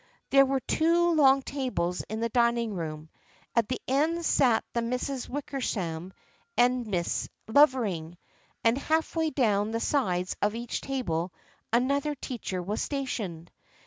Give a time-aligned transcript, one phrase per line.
[0.31, 3.09] There were two long tables in the dining room.
[3.55, 6.11] At the ends sat the Misses Wickersham
[6.57, 8.17] and Miss Lovering,
[8.63, 11.31] and half way down the side of each table
[11.71, 13.51] another teacher was stationed.